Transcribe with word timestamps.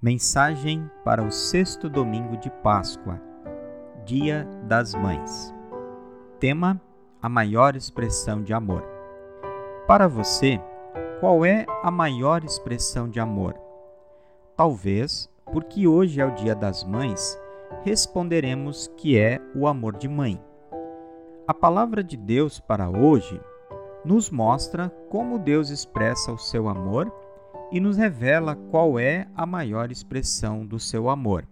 Mensagem 0.00 0.88
para 1.04 1.24
o 1.24 1.32
sexto 1.32 1.88
domingo 1.88 2.36
de 2.36 2.48
Páscoa, 2.62 3.20
Dia 4.04 4.46
das 4.62 4.94
Mães. 4.94 5.52
Tema: 6.38 6.80
A 7.20 7.28
maior 7.28 7.74
expressão 7.74 8.40
de 8.40 8.54
amor. 8.54 8.84
Para 9.88 10.06
você, 10.06 10.62
qual 11.18 11.44
é 11.44 11.66
a 11.82 11.90
maior 11.90 12.44
expressão 12.44 13.08
de 13.08 13.18
amor? 13.18 13.56
Talvez, 14.56 15.28
porque 15.52 15.88
hoje 15.88 16.20
é 16.20 16.24
o 16.24 16.34
Dia 16.36 16.54
das 16.54 16.84
Mães, 16.84 17.36
responderemos 17.82 18.86
que 18.96 19.18
é 19.18 19.40
o 19.52 19.66
amor 19.66 19.96
de 19.96 20.06
mãe. 20.06 20.40
A 21.44 21.52
palavra 21.52 22.04
de 22.04 22.16
Deus 22.16 22.60
para 22.60 22.88
hoje 22.88 23.40
nos 24.04 24.30
mostra 24.30 24.90
como 25.10 25.40
Deus 25.40 25.70
expressa 25.70 26.30
o 26.30 26.38
seu 26.38 26.68
amor 26.68 27.12
e 27.70 27.80
nos 27.80 27.96
revela 27.96 28.56
qual 28.70 28.98
é 28.98 29.26
a 29.36 29.44
maior 29.44 29.90
expressão 29.90 30.64
do 30.64 30.78
seu 30.78 31.08
amor. 31.08 31.46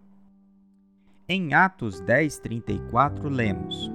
Em 1.28 1.54
Atos 1.54 2.00
10:34 2.00 3.28
lemos: 3.28 3.90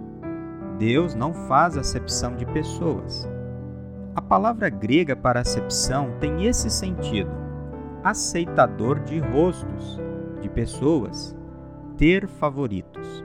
Deus 0.77 1.15
não 1.15 1.33
faz 1.33 1.77
acepção 1.77 2.35
de 2.35 2.45
pessoas. 2.45 3.27
A 4.15 4.21
palavra 4.21 4.69
grega 4.69 5.15
para 5.15 5.39
acepção 5.39 6.17
tem 6.19 6.45
esse 6.45 6.69
sentido: 6.69 7.31
aceitador 8.03 8.99
de 8.99 9.19
rostos, 9.19 9.99
de 10.41 10.49
pessoas, 10.49 11.35
ter 11.97 12.27
favoritos. 12.27 13.23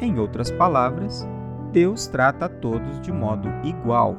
Em 0.00 0.18
outras 0.18 0.50
palavras, 0.50 1.26
Deus 1.70 2.06
trata 2.06 2.46
a 2.46 2.48
todos 2.48 3.00
de 3.00 3.12
modo 3.12 3.48
igual 3.62 4.16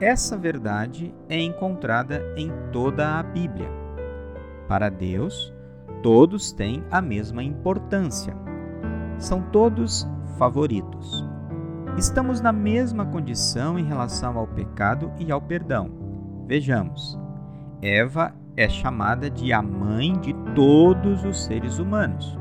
essa 0.00 0.36
verdade 0.36 1.14
é 1.28 1.38
encontrada 1.38 2.22
em 2.34 2.50
toda 2.72 3.18
a 3.18 3.22
Bíblia. 3.22 3.68
Para 4.66 4.88
Deus, 4.88 5.52
todos 6.02 6.52
têm 6.52 6.82
a 6.90 7.02
mesma 7.02 7.42
importância. 7.42 8.34
São 9.18 9.42
todos 9.42 10.08
favoritos. 10.38 11.28
Estamos 11.98 12.40
na 12.40 12.52
mesma 12.52 13.04
condição 13.04 13.78
em 13.78 13.84
relação 13.84 14.38
ao 14.38 14.46
pecado 14.46 15.12
e 15.18 15.30
ao 15.30 15.40
perdão. 15.40 15.90
Vejamos. 16.46 17.18
Eva 17.82 18.34
é 18.56 18.68
chamada 18.68 19.28
de 19.28 19.52
a 19.52 19.60
mãe 19.60 20.18
de 20.18 20.32
todos 20.54 21.24
os 21.24 21.44
seres 21.44 21.78
humanos. 21.78 22.38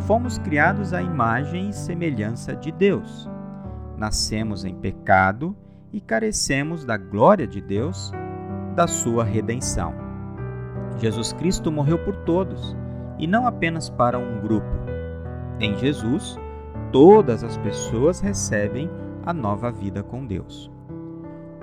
Fomos 0.00 0.36
criados 0.36 0.92
à 0.92 1.00
imagem 1.00 1.70
e 1.70 1.72
semelhança 1.72 2.54
de 2.54 2.70
Deus. 2.70 3.30
Nascemos 3.96 4.64
em 4.64 4.74
pecado 4.74 5.56
e 5.96 6.00
carecemos 6.02 6.84
da 6.84 6.98
glória 6.98 7.46
de 7.46 7.58
Deus, 7.58 8.12
da 8.74 8.86
sua 8.86 9.24
redenção. 9.24 9.94
Jesus 10.98 11.32
Cristo 11.32 11.72
morreu 11.72 11.98
por 11.98 12.14
todos 12.16 12.76
e 13.18 13.26
não 13.26 13.46
apenas 13.46 13.88
para 13.88 14.18
um 14.18 14.42
grupo. 14.42 14.68
Em 15.58 15.74
Jesus, 15.78 16.38
todas 16.92 17.42
as 17.42 17.56
pessoas 17.56 18.20
recebem 18.20 18.90
a 19.24 19.32
nova 19.32 19.72
vida 19.72 20.02
com 20.02 20.26
Deus. 20.26 20.70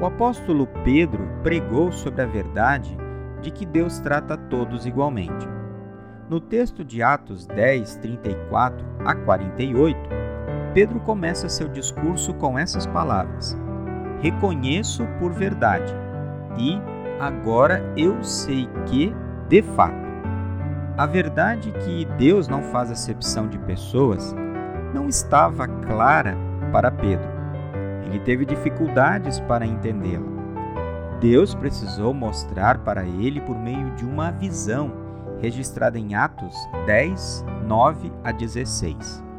O 0.02 0.06
apóstolo 0.08 0.66
Pedro 0.84 1.24
pregou 1.44 1.92
sobre 1.92 2.24
a 2.24 2.26
verdade 2.26 2.98
de 3.40 3.52
que 3.52 3.68
Deus 3.68 4.00
trata 4.00 4.36
todos 4.36 4.88
igualmente. 4.88 5.48
No 6.28 6.40
texto 6.40 6.84
de 6.84 7.04
Atos 7.04 7.46
10, 7.46 7.98
34 7.98 8.84
a 9.06 9.14
48, 9.14 10.00
Pedro 10.74 11.00
começa 11.02 11.48
seu 11.48 11.68
discurso 11.68 12.34
com 12.34 12.58
essas 12.58 12.88
palavras: 12.88 13.56
reconheço 14.24 15.06
por 15.20 15.34
verdade, 15.34 15.94
e 16.58 16.82
agora 17.20 17.84
eu 17.98 18.24
sei 18.24 18.70
que, 18.86 19.14
de 19.50 19.62
fato, 19.62 20.02
a 20.98 21.06
verdade 21.06 21.74
que 21.84 22.06
Deus 22.18 22.48
não 22.48 22.64
faz 22.64 22.90
acepção 22.90 23.50
de 23.50 23.60
pessoas 23.60 24.34
não 24.94 25.10
estava 25.10 25.68
clara 25.68 26.38
para 26.72 26.90
Pedro. 26.90 27.28
Ele 28.06 28.20
teve 28.20 28.46
dificuldades 28.46 29.40
para 29.42 29.66
entendê-la. 29.66 30.32
Deus 31.20 31.54
precisou 31.54 32.14
mostrar 32.14 32.78
para 32.80 33.04
ele 33.04 33.42
por 33.42 33.58
meio 33.58 33.92
de 33.96 34.06
uma 34.06 34.32
visão 34.32 34.92
registrada 35.42 35.98
em 36.00 36.16
Atos 36.16 36.56
10, 36.86 37.44
9 37.68 38.12
a 38.24 38.32
16 38.32 39.33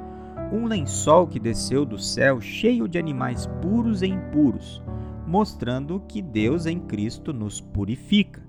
um 0.53 0.67
lençol 0.67 1.27
que 1.27 1.39
desceu 1.39 1.85
do 1.85 1.99
céu 1.99 2.41
cheio 2.41 2.89
de 2.89 2.99
animais 2.99 3.47
puros 3.61 4.03
e 4.03 4.07
impuros, 4.07 4.83
mostrando 5.27 6.01
que 6.09 6.21
Deus 6.21 6.67
em 6.67 6.79
Cristo 6.79 7.33
nos 7.33 7.61
purifica, 7.61 8.43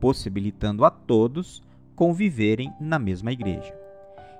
possibilitando 0.00 0.84
a 0.84 0.90
todos 0.90 1.62
conviverem 1.96 2.72
na 2.80 2.98
mesma 2.98 3.32
igreja. 3.32 3.74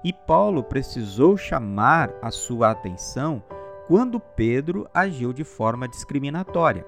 E 0.04 0.12
Paulo 0.12 0.62
precisou 0.62 1.36
chamar 1.36 2.12
a 2.22 2.30
sua 2.30 2.70
atenção 2.70 3.42
quando 3.88 4.20
Pedro 4.20 4.88
agiu 4.94 5.32
de 5.32 5.42
forma 5.42 5.88
discriminatória, 5.88 6.86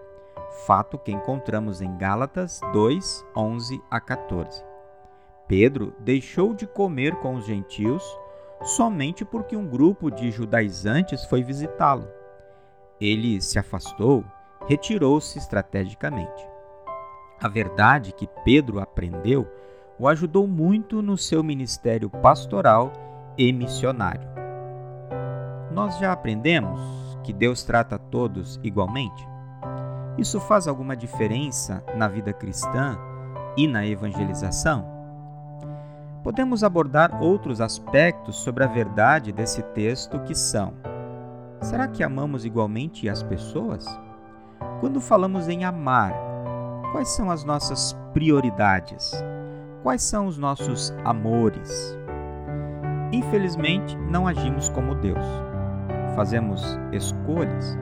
fato 0.67 0.99
que 0.99 1.11
encontramos 1.11 1.81
em 1.81 1.97
Gálatas 1.97 2.61
2, 2.73 3.25
11 3.37 3.83
a 3.91 4.01
14. 4.01 4.63
Pedro 5.49 5.93
deixou 5.99 6.55
de 6.55 6.67
comer 6.67 7.17
com 7.17 7.35
os 7.35 7.45
gentios 7.45 8.05
somente 8.63 9.25
porque 9.25 9.57
um 9.57 9.67
grupo 9.67 10.11
de 10.11 10.31
judaizantes 10.31 11.25
foi 11.25 11.43
visitá-lo. 11.43 12.09
Ele 13.01 13.41
se 13.41 13.59
afastou, 13.59 14.25
retirou-se 14.69 15.39
estrategicamente. 15.39 16.47
A 17.43 17.49
verdade 17.49 18.13
que 18.13 18.29
Pedro 18.45 18.81
aprendeu 18.81 19.47
o 19.99 20.09
ajudou 20.09 20.47
muito 20.47 21.03
no 21.03 21.17
seu 21.17 21.43
ministério 21.43 22.09
pastoral 22.09 22.93
e 23.37 23.53
missionário. 23.53 24.29
Nós 25.73 25.99
já 25.99 26.13
aprendemos 26.13 26.81
que 27.23 27.33
Deus 27.33 27.63
trata 27.63 27.99
todos 27.99 28.59
igualmente? 28.63 29.27
Isso 30.19 30.41
faz 30.41 30.67
alguma 30.67 30.97
diferença 30.97 31.85
na 31.95 32.09
vida 32.09 32.33
cristã 32.33 32.99
e 33.57 33.67
na 33.67 33.87
evangelização? 33.87 35.00
Podemos 36.23 36.63
abordar 36.63 37.23
outros 37.23 37.61
aspectos 37.61 38.37
sobre 38.37 38.65
a 38.65 38.67
verdade 38.67 39.33
desse 39.33 39.63
texto 39.63 40.21
que 40.21 40.35
são: 40.35 40.75
será 41.61 41.89
que 41.89 42.03
amamos 42.03 42.45
igualmente 42.45 43.09
as 43.09 43.23
pessoas? 43.23 43.87
Quando 44.81 45.01
falamos 45.01 45.49
em 45.49 45.65
amar, 45.65 46.15
quais 46.93 47.09
são 47.11 47.31
as 47.31 47.45
nossas 47.45 47.97
prioridades? 48.13 49.13
Quais 49.83 50.03
são 50.03 50.27
os 50.27 50.37
nossos 50.37 50.93
amores? 51.05 51.97
Infelizmente, 53.13 53.97
não 53.97 54.27
agimos 54.27 54.69
como 54.69 54.95
Deus. 54.95 55.25
Fazemos 56.15 56.63
escolhas. 56.93 57.79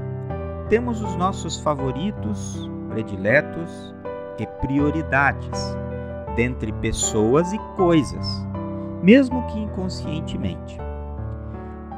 Temos 0.68 1.02
os 1.02 1.16
nossos 1.16 1.58
favoritos, 1.60 2.68
prediletos 2.90 3.94
e 4.38 4.46
prioridades 4.46 5.76
dentre 6.38 6.70
pessoas 6.74 7.52
e 7.52 7.58
coisas, 7.74 8.46
mesmo 9.02 9.44
que 9.48 9.58
inconscientemente. 9.58 10.78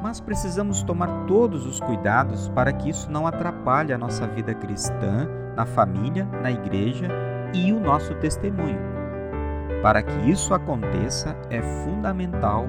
Mas 0.01 0.19
precisamos 0.19 0.81
tomar 0.81 1.27
todos 1.27 1.67
os 1.67 1.79
cuidados 1.79 2.49
para 2.49 2.73
que 2.73 2.89
isso 2.89 3.11
não 3.11 3.27
atrapalhe 3.27 3.93
a 3.93 3.99
nossa 3.99 4.25
vida 4.25 4.55
cristã, 4.55 5.29
na 5.55 5.63
família, 5.63 6.25
na 6.41 6.49
igreja 6.49 7.07
e 7.53 7.71
o 7.71 7.79
nosso 7.79 8.15
testemunho. 8.15 8.79
Para 9.83 10.01
que 10.01 10.31
isso 10.31 10.55
aconteça, 10.55 11.37
é 11.51 11.61
fundamental 11.61 12.65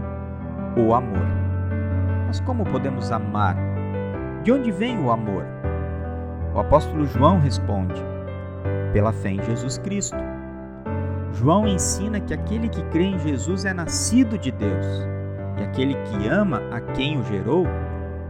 o 0.77 0.93
amor. 0.93 1.27
Mas 2.27 2.39
como 2.41 2.65
podemos 2.65 3.11
amar? 3.11 3.57
De 4.43 4.53
onde 4.53 4.71
vem 4.71 5.03
o 5.03 5.11
amor? 5.11 5.47
O 6.55 6.61
apóstolo 6.61 7.07
João 7.07 7.41
responde: 7.41 8.03
pela 8.93 9.11
fé 9.11 9.31
em 9.31 9.43
Jesus 9.43 9.79
Cristo. 9.79 10.32
João 11.33 11.67
ensina 11.67 12.21
que 12.21 12.35
aquele 12.35 12.69
que 12.69 12.83
crê 12.91 13.05
em 13.05 13.19
Jesus 13.19 13.65
é 13.65 13.73
nascido 13.73 14.37
de 14.37 14.53
Deus, 14.53 14.87
e 15.59 15.63
aquele 15.63 15.95
que 15.95 16.29
ama 16.29 16.61
a 16.71 16.81
quem 16.81 17.19
o 17.19 17.25
gerou 17.25 17.65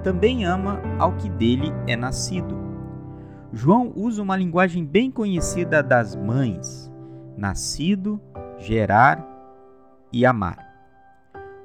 também 0.05 0.45
ama 0.45 0.81
ao 0.99 1.13
que 1.17 1.29
dele 1.29 1.73
é 1.87 1.97
nascido. 1.97 2.61
João 3.53 3.93
usa 3.95 4.23
uma 4.23 4.37
linguagem 4.37 4.85
bem 4.85 5.11
conhecida 5.11 5.83
das 5.83 6.15
mães: 6.15 6.91
nascido, 7.37 8.21
gerar 8.59 9.27
e 10.13 10.25
amar. 10.25 10.59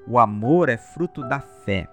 O 0.08 0.18
amor 0.18 0.70
é 0.70 0.78
fruto 0.78 1.22
da 1.28 1.40
fé. 1.40 1.88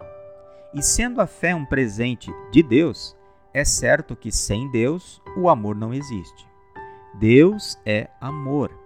E 0.72 0.82
sendo 0.82 1.20
a 1.20 1.26
fé 1.26 1.54
um 1.54 1.64
presente 1.64 2.32
de 2.50 2.62
Deus, 2.62 3.16
é 3.52 3.64
certo 3.64 4.16
que 4.16 4.32
sem 4.32 4.70
Deus 4.70 5.22
o 5.36 5.48
amor 5.48 5.76
não 5.76 5.92
existe. 5.92 6.48
Deus 7.20 7.78
é 7.86 8.08
amor 8.20 8.83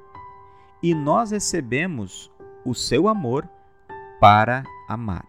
e 0.83 0.95
nós 0.95 1.31
recebemos 1.31 2.31
o 2.65 2.75
seu 2.75 3.09
amor 3.09 3.49
para 4.21 4.65
amar. 4.89 5.27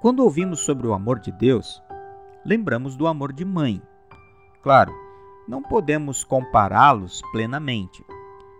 Quando 0.00 0.20
ouvimos 0.20 0.60
sobre 0.60 0.86
o 0.86 0.92
amor 0.92 1.18
de 1.18 1.32
Deus, 1.32 1.82
lembramos 2.44 2.96
do 2.96 3.06
amor 3.06 3.32
de 3.32 3.44
mãe. 3.44 3.82
Claro, 4.62 4.92
não 5.48 5.62
podemos 5.62 6.24
compará-los 6.24 7.22
plenamente, 7.32 8.04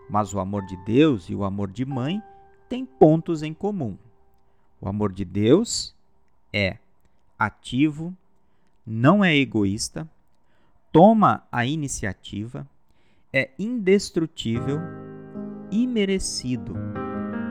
mas 0.09 0.33
o 0.35 0.41
amor 0.41 0.65
de 0.67 0.77
Deus 0.85 1.29
e 1.29 1.35
o 1.35 1.45
amor 1.45 1.71
de 1.71 1.85
mãe 1.85 2.23
têm 2.69 2.85
pontos 2.85 3.43
em 3.43 3.53
comum. 3.53 3.97
O 4.81 4.89
amor 4.89 5.13
de 5.13 5.25
Deus 5.25 5.95
é 6.53 6.79
ativo, 7.39 8.15
não 8.87 9.25
é 9.25 9.37
egoísta, 9.37 10.09
toma 10.93 11.43
a 11.51 11.67
iniciativa, 11.67 12.67
é 13.33 13.51
indestrutível, 13.59 14.81
imerecido, 15.71 16.75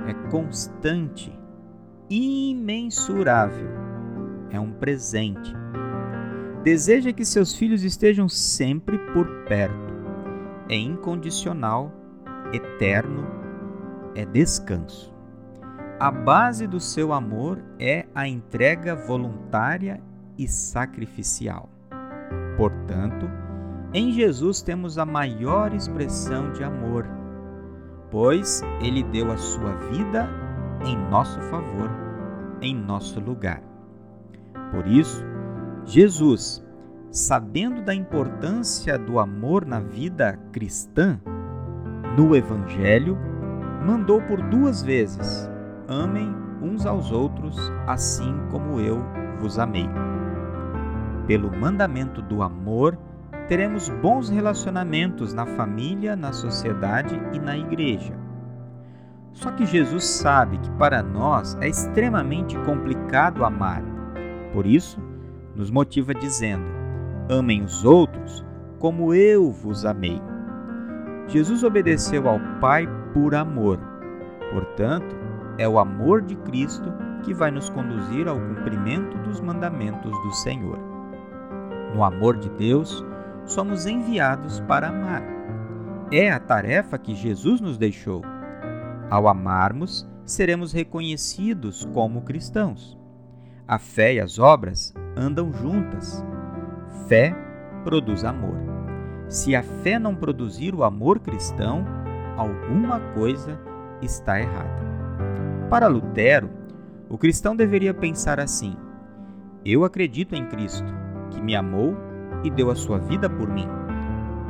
é 0.08 0.14
constante, 0.30 1.38
imensurável, 2.10 3.70
é 4.50 4.60
um 4.60 4.72
presente. 4.72 5.54
Deseja 6.64 7.14
que 7.14 7.24
seus 7.24 7.56
filhos 7.56 7.84
estejam 7.84 8.28
sempre 8.28 8.98
por 9.14 9.28
perto. 9.46 9.94
É 10.68 10.76
incondicional, 10.76 11.94
eterno, 12.52 13.28
é 14.16 14.26
descanso. 14.26 15.14
A 16.00 16.12
base 16.12 16.68
do 16.68 16.80
seu 16.80 17.14
amor 17.14 17.64
é 17.80 18.06
a 18.14 18.28
entrega 18.28 18.96
voluntária 18.96 20.02
e 20.38 20.48
sacrificial. 20.48 21.70
Portanto, 22.58 23.30
em 23.94 24.12
Jesus 24.12 24.62
temos 24.62 24.98
a 24.98 25.06
maior 25.06 25.74
expressão 25.74 26.52
de 26.52 26.64
amor, 26.64 27.08
pois 28.16 28.64
ele 28.80 29.04
deu 29.04 29.30
a 29.30 29.36
sua 29.36 29.74
vida 29.92 30.30
em 30.86 30.96
nosso 31.10 31.38
favor, 31.42 31.92
em 32.62 32.74
nosso 32.74 33.20
lugar. 33.20 33.62
Por 34.72 34.88
isso, 34.88 35.22
Jesus, 35.84 36.66
sabendo 37.12 37.82
da 37.82 37.94
importância 37.94 38.98
do 38.98 39.20
amor 39.20 39.66
na 39.66 39.82
vida 39.82 40.40
cristã, 40.54 41.20
no 42.18 42.34
Evangelho, 42.34 43.18
mandou 43.86 44.22
por 44.22 44.42
duas 44.44 44.82
vezes: 44.82 45.52
amem 45.86 46.34
uns 46.62 46.86
aos 46.86 47.12
outros, 47.12 47.58
assim 47.86 48.34
como 48.50 48.80
eu 48.80 49.04
vos 49.40 49.60
amei. 49.60 49.90
Pelo 51.28 51.54
mandamento 51.54 52.22
do 52.22 52.42
amor, 52.42 52.98
teremos 53.48 53.90
bons 53.90 54.30
relacionamentos 54.30 55.34
na 55.34 55.46
família, 55.46 56.16
na 56.16 56.34
sociedade 56.34 57.20
e 57.34 57.40
na 57.40 57.58
igreja. 57.58 58.14
Só 59.34 59.52
que 59.52 59.66
Jesus 59.66 60.06
sabe 60.06 60.58
que 60.58 60.72
para 60.72 61.04
nós 61.04 61.58
é 61.62 61.68
extremamente 61.68 62.58
complicado 62.60 63.44
amar. 63.44 63.84
Por 64.54 64.66
isso, 64.66 65.00
nos 65.56 65.70
motiva 65.70 66.14
dizendo: 66.14 66.66
Amem 67.30 67.64
os 67.64 67.84
outros 67.84 68.46
como 68.80 69.14
eu 69.14 69.52
vos 69.52 69.86
amei. 69.86 70.22
Jesus 71.28 71.64
obedeceu 71.64 72.30
ao 72.30 72.40
Pai 72.62 72.88
por 73.14 73.36
amor. 73.36 73.80
Portanto, 74.52 75.16
é 75.58 75.68
o 75.68 75.80
amor 75.80 76.22
de 76.22 76.36
Cristo 76.38 76.94
que 77.24 77.34
vai 77.34 77.50
nos 77.50 77.70
conduzir 77.70 78.28
ao 78.28 78.40
cumprimento 78.40 79.18
dos 79.20 79.42
mandamentos 79.42 80.12
do 80.12 80.32
Senhor. 80.32 80.78
No 81.94 82.04
amor 82.04 82.38
de 82.38 82.50
Deus, 82.52 83.04
somos 83.46 83.86
enviados 83.86 84.60
para 84.62 84.90
amar. 84.90 85.24
É 86.12 86.32
a 86.32 86.40
tarefa 86.40 86.98
que 86.98 87.16
Jesus 87.16 87.62
nos 87.62 87.78
deixou. 87.78 88.22
Ao 89.10 89.28
amarmos, 89.28 90.08
seremos 90.26 90.72
reconhecidos 90.72 91.86
como 91.94 92.22
cristãos. 92.22 92.98
A 93.68 93.80
fé 93.80 94.16
e 94.16 94.20
as 94.20 94.38
obras 94.38 94.94
andam 95.16 95.52
juntas. 95.54 96.24
Fé 97.08 97.36
produz 97.84 98.24
amor. 98.24 98.56
Se 99.28 99.56
a 99.56 99.64
fé 99.64 99.98
não 99.98 100.16
produzir 100.16 100.76
o 100.76 100.84
amor 100.84 101.20
cristão, 101.20 101.84
alguma 102.38 103.00
coisa 103.14 103.60
está 104.02 104.40
errada. 104.40 104.84
Para 105.70 105.88
Lutero, 105.88 106.50
o 107.10 107.18
cristão 107.18 107.56
deveria 107.56 107.94
pensar 107.94 108.40
assim: 108.40 108.76
Eu 109.64 109.84
acredito 109.84 110.36
em 110.36 110.46
Cristo 110.46 110.94
que 111.32 111.42
me 111.42 111.56
amou 111.56 111.96
e 112.46 112.52
deu 112.52 112.70
a 112.70 112.76
sua 112.76 113.00
vida 113.00 113.30
por 113.30 113.50
mim. 113.50 113.68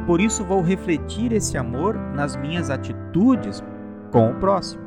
Por 0.05 0.21
isso 0.21 0.43
vou 0.43 0.61
refletir 0.61 1.31
esse 1.31 1.57
amor 1.57 1.95
nas 2.13 2.35
minhas 2.35 2.69
atitudes 2.69 3.63
com 4.11 4.31
o 4.31 4.35
próximo. 4.35 4.83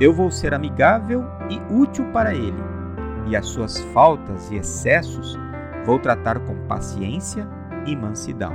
Eu 0.00 0.12
vou 0.12 0.30
ser 0.30 0.54
amigável 0.54 1.24
e 1.50 1.60
útil 1.72 2.04
para 2.12 2.34
ele, 2.34 2.62
e 3.26 3.36
as 3.36 3.46
suas 3.46 3.78
faltas 3.92 4.50
e 4.50 4.56
excessos 4.56 5.38
vou 5.84 5.98
tratar 5.98 6.38
com 6.40 6.54
paciência 6.66 7.46
e 7.86 7.94
mansidão. 7.94 8.52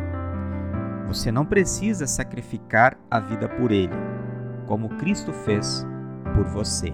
Você 1.08 1.32
não 1.32 1.46
precisa 1.46 2.08
sacrificar 2.08 2.98
a 3.10 3.20
vida 3.20 3.48
por 3.48 3.72
ele, 3.72 3.94
como 4.66 4.90
Cristo 4.98 5.34
fez 5.34 5.86
por 6.36 6.46
você. 6.46 6.94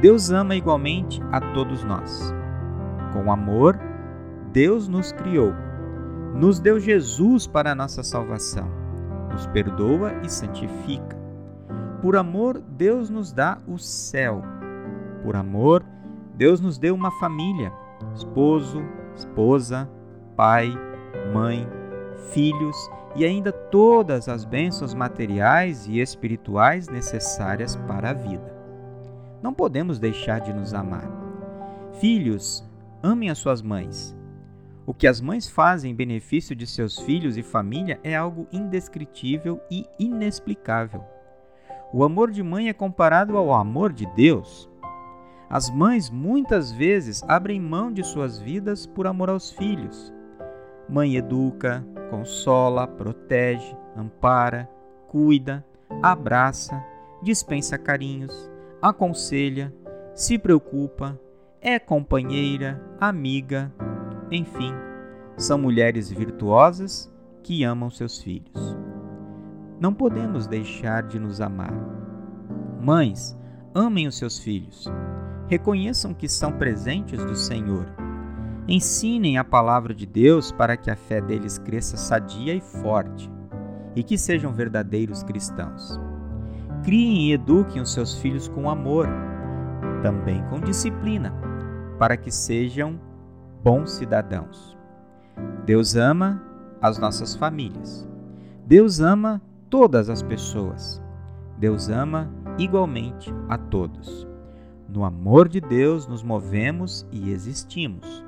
Deus 0.00 0.30
ama 0.30 0.54
igualmente 0.54 1.20
a 1.30 1.40
todos 1.52 1.84
nós. 1.84 2.34
Com 3.12 3.30
amor, 3.30 3.78
Deus 4.52 4.88
nos 4.88 5.12
criou, 5.12 5.54
nos 6.34 6.58
deu 6.58 6.80
Jesus 6.80 7.46
para 7.46 7.70
a 7.70 7.74
nossa 7.74 8.02
salvação, 8.02 8.68
nos 9.30 9.46
perdoa 9.46 10.12
e 10.24 10.28
santifica. 10.28 11.16
Por 12.02 12.16
amor, 12.16 12.60
Deus 12.60 13.08
nos 13.10 13.32
dá 13.32 13.58
o 13.68 13.78
céu. 13.78 14.42
Por 15.22 15.36
amor, 15.36 15.84
Deus 16.34 16.60
nos 16.60 16.78
deu 16.78 16.96
uma 16.96 17.12
família: 17.20 17.72
esposo, 18.12 18.82
esposa, 19.14 19.88
pai, 20.36 20.72
mãe, 21.32 21.68
filhos 22.32 22.76
e 23.14 23.24
ainda 23.24 23.52
todas 23.52 24.28
as 24.28 24.44
bênçãos 24.44 24.94
materiais 24.94 25.86
e 25.86 26.00
espirituais 26.00 26.88
necessárias 26.88 27.76
para 27.76 28.10
a 28.10 28.14
vida. 28.14 28.52
Não 29.40 29.54
podemos 29.54 30.00
deixar 30.00 30.40
de 30.40 30.52
nos 30.52 30.74
amar. 30.74 31.08
Filhos, 32.00 32.68
amem 33.00 33.30
as 33.30 33.38
suas 33.38 33.62
mães 33.62 34.18
o 34.90 34.92
que 34.92 35.06
as 35.06 35.20
mães 35.20 35.48
fazem 35.48 35.92
em 35.92 35.94
benefício 35.94 36.56
de 36.56 36.66
seus 36.66 36.98
filhos 36.98 37.36
e 37.36 37.44
família 37.44 38.00
é 38.02 38.16
algo 38.16 38.48
indescritível 38.50 39.60
e 39.70 39.86
inexplicável. 40.00 41.04
O 41.92 42.02
amor 42.02 42.32
de 42.32 42.42
mãe 42.42 42.68
é 42.68 42.72
comparado 42.72 43.36
ao 43.36 43.54
amor 43.54 43.92
de 43.92 44.04
Deus. 44.16 44.68
As 45.48 45.70
mães 45.70 46.10
muitas 46.10 46.72
vezes 46.72 47.22
abrem 47.28 47.60
mão 47.60 47.92
de 47.92 48.02
suas 48.02 48.40
vidas 48.40 48.84
por 48.84 49.06
amor 49.06 49.30
aos 49.30 49.52
filhos. 49.52 50.12
Mãe 50.88 51.14
educa, 51.14 51.86
consola, 52.10 52.84
protege, 52.88 53.76
ampara, 53.96 54.68
cuida, 55.06 55.64
abraça, 56.02 56.84
dispensa 57.22 57.78
carinhos, 57.78 58.50
aconselha, 58.82 59.72
se 60.16 60.36
preocupa, 60.36 61.16
é 61.60 61.78
companheira, 61.78 62.82
amiga, 62.98 63.72
enfim, 64.32 64.72
são 65.40 65.56
mulheres 65.56 66.10
virtuosas 66.10 67.10
que 67.42 67.64
amam 67.64 67.88
seus 67.88 68.22
filhos. 68.22 68.76
Não 69.80 69.94
podemos 69.94 70.46
deixar 70.46 71.02
de 71.04 71.18
nos 71.18 71.40
amar. 71.40 71.72
Mães, 72.78 73.34
amem 73.74 74.06
os 74.06 74.18
seus 74.18 74.38
filhos. 74.38 74.86
Reconheçam 75.48 76.12
que 76.12 76.28
são 76.28 76.52
presentes 76.52 77.24
do 77.24 77.34
Senhor. 77.34 77.86
Ensinem 78.68 79.38
a 79.38 79.44
palavra 79.44 79.94
de 79.94 80.04
Deus 80.04 80.52
para 80.52 80.76
que 80.76 80.90
a 80.90 80.96
fé 80.96 81.22
deles 81.22 81.56
cresça 81.56 81.96
sadia 81.96 82.54
e 82.54 82.60
forte 82.60 83.30
e 83.96 84.02
que 84.02 84.18
sejam 84.18 84.52
verdadeiros 84.52 85.22
cristãos. 85.22 85.98
Criem 86.84 87.28
e 87.28 87.32
eduquem 87.32 87.80
os 87.80 87.94
seus 87.94 88.14
filhos 88.18 88.46
com 88.46 88.68
amor, 88.68 89.08
também 90.02 90.44
com 90.50 90.60
disciplina, 90.60 91.32
para 91.98 92.16
que 92.16 92.30
sejam 92.30 93.00
bons 93.64 93.92
cidadãos. 93.92 94.79
Deus 95.64 95.96
ama 95.96 96.42
as 96.80 96.98
nossas 96.98 97.34
famílias. 97.34 98.08
Deus 98.66 99.00
ama 99.00 99.40
todas 99.68 100.08
as 100.08 100.22
pessoas. 100.22 101.02
Deus 101.58 101.88
ama 101.88 102.28
igualmente 102.58 103.32
a 103.48 103.58
todos. 103.58 104.26
No 104.88 105.04
amor 105.04 105.48
de 105.48 105.60
Deus 105.60 106.06
nos 106.06 106.22
movemos 106.22 107.06
e 107.12 107.30
existimos. 107.30 108.24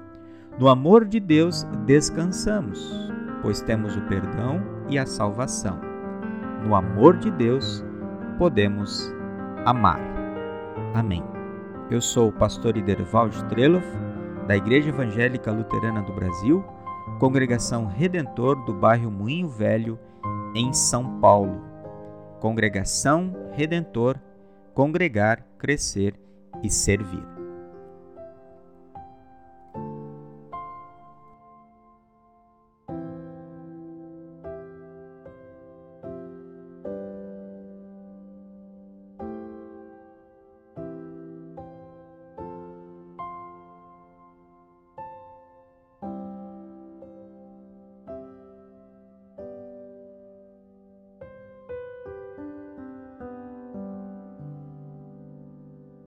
No 0.59 0.69
amor 0.69 1.05
de 1.05 1.19
Deus 1.19 1.65
descansamos, 1.87 3.11
pois 3.43 3.61
temos 3.63 3.97
o 3.97 4.03
perdão 4.03 4.63
e 4.89 4.99
a 4.99 5.07
salvação. 5.07 5.81
No 6.65 6.75
amor 6.75 7.17
de 7.17 7.31
Deus 7.31 7.85
podemos 8.39 9.13
amar. 9.65 10.01
Amém. 10.95 11.25
Eu 11.91 12.01
sou 12.01 12.29
o 12.29 12.33
pastor 12.33 12.77
Iderval 12.77 13.29
Streloff 13.29 13.87
da 14.47 14.57
Igreja 14.57 14.91
Evangélica 14.91 15.51
Luterana 15.51 16.03
do 16.03 16.13
Brasil, 16.13 16.65
Congregação 17.19 17.87
Redentor 17.87 18.65
do 18.65 18.73
bairro 18.75 19.11
Moinho 19.11 19.49
Velho, 19.49 19.99
em 20.55 20.73
São 20.73 21.21
Paulo. 21.21 21.61
Congregação 22.41 23.35
Redentor, 23.53 24.19
congregar, 24.75 25.45
crescer 25.59 26.15
e 26.63 26.71
servir. 26.71 27.32